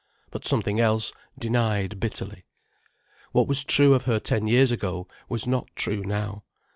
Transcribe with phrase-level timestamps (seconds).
[0.31, 2.45] But something else denied bitterly.
[3.33, 6.43] What was true of her ten years ago was not true now.